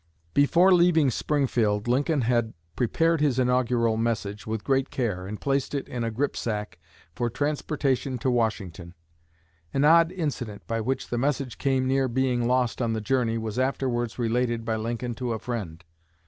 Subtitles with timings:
[0.33, 5.87] Before leaving Springfield Lincoln had prepared his inaugural message with great care, and placed it
[5.87, 6.79] in a "gripsack"
[7.13, 8.95] for transportation to Washington.
[9.71, 13.59] An odd incident, by which the message came near being lost on the journey, was
[13.59, 15.85] afterwards related by Lincoln to a friend.